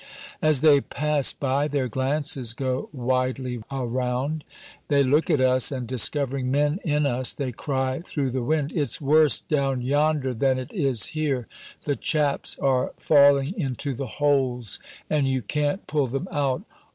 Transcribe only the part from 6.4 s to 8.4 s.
men in us they cry through